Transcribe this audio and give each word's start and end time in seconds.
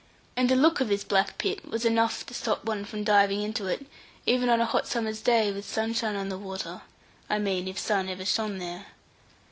And 0.35 0.49
the 0.49 0.55
look 0.55 0.81
of 0.81 0.87
this 0.87 1.03
black 1.03 1.37
pit 1.37 1.63
was 1.69 1.85
enough 1.85 2.25
to 2.25 2.33
stop 2.33 2.65
one 2.65 2.85
from 2.85 3.03
diving 3.03 3.43
into 3.43 3.67
it, 3.67 3.85
even 4.25 4.49
on 4.49 4.59
a 4.59 4.65
hot 4.65 4.87
summer's 4.87 5.21
day 5.21 5.51
with 5.51 5.63
sunshine 5.63 6.15
on 6.15 6.27
the 6.29 6.39
water; 6.39 6.81
I 7.29 7.37
mean, 7.37 7.67
if 7.67 7.75
the 7.75 7.81
sun 7.83 8.09
ever 8.09 8.25
shone 8.25 8.57
there. 8.57 8.87